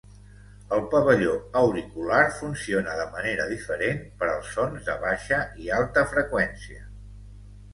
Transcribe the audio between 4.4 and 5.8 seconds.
sons de baixa i